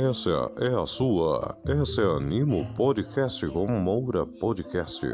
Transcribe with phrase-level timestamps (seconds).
[0.00, 5.06] Essa é a sua, essa é a Animo Podcast com Moura Podcast.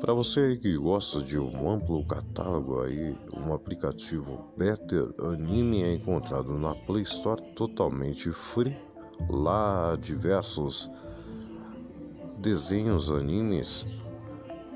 [0.00, 6.56] Para você que gosta de um amplo catálogo aí, um aplicativo Better Anime é encontrado
[6.56, 8.76] na Play Store totalmente free.
[9.28, 10.88] Lá diversos
[12.40, 13.88] desenhos animes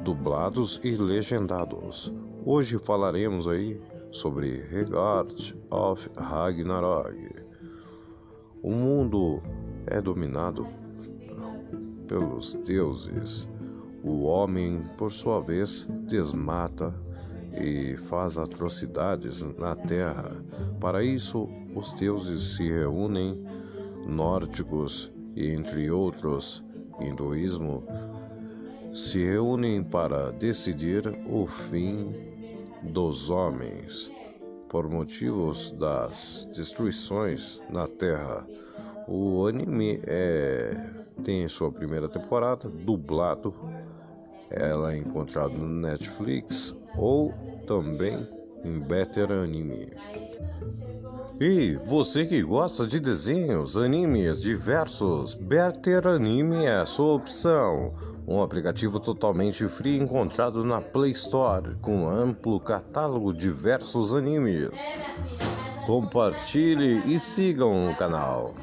[0.02, 2.12] dublados e legendados.
[2.44, 3.80] Hoje falaremos aí
[4.10, 7.51] sobre Regard of Ragnarok.
[8.62, 9.42] O mundo
[9.88, 10.68] é dominado
[12.06, 13.48] pelos deuses.
[14.04, 16.94] O homem, por sua vez, desmata
[17.60, 20.44] e faz atrocidades na terra.
[20.78, 23.44] Para isso, os deuses se reúnem,
[24.06, 26.64] nórdicos e entre outros,
[27.00, 27.82] hinduísmo,
[28.92, 32.12] se reúnem para decidir o fim
[32.92, 34.08] dos homens
[34.72, 38.48] por motivos das destruições na Terra.
[39.08, 40.74] O anime é,
[41.24, 43.54] tem sua primeira temporada dublado.
[44.50, 47.32] Ela é encontrada no Netflix ou
[47.66, 48.28] também
[48.64, 49.88] em Better Anime.
[51.40, 57.92] E você que gosta de desenhos, animes diversos, Better Anime é a sua opção.
[58.28, 64.70] Um aplicativo totalmente free encontrado na Play Store com amplo catálogo de diversos animes.
[65.86, 68.54] Compartilhe e sigam o canal.